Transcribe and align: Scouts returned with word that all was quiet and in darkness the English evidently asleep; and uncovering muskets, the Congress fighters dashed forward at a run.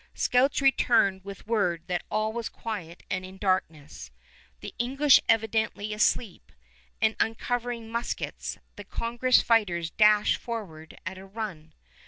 Scouts 0.15 0.63
returned 0.63 1.23
with 1.23 1.45
word 1.45 1.83
that 1.85 2.01
all 2.09 2.33
was 2.33 2.49
quiet 2.49 3.03
and 3.11 3.23
in 3.23 3.37
darkness 3.37 4.09
the 4.59 4.73
English 4.79 5.19
evidently 5.29 5.93
asleep; 5.93 6.51
and 6.99 7.15
uncovering 7.19 7.91
muskets, 7.91 8.57
the 8.77 8.83
Congress 8.83 9.43
fighters 9.43 9.91
dashed 9.91 10.37
forward 10.37 10.97
at 11.05 11.19
a 11.19 11.25
run. 11.27 11.73